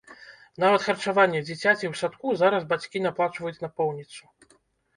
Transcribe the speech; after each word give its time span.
Нават 0.63 0.81
харчаванне 0.87 1.41
дзіцяці 1.49 1.71
ў 1.75 1.93
садку 2.01 2.27
зараз 2.41 2.67
бацькі 2.73 3.07
аплачваюць 3.13 3.57
напоўніцу. 3.69 4.23